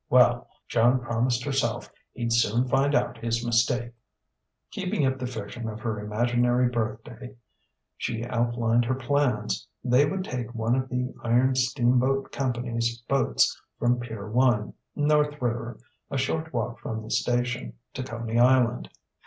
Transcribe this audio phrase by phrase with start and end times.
[0.09, 3.91] Well, Joan promised herself, he'd soon find out his mistake!...
[4.71, 7.35] Keeping up the fiction of her imaginary birthday,
[7.97, 13.99] she outlined her plans: they would take one of the Iron Steamboat Company's boats from
[13.99, 15.77] Pier 1, North River
[16.09, 18.89] a short walk from the station to Coney Island.